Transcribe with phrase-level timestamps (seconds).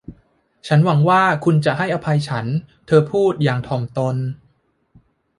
[0.67, 2.45] ฉันหวังว่าคุณจะให้อภัยฉัน
[2.87, 4.15] เธอพูดอย่างถ่อมตน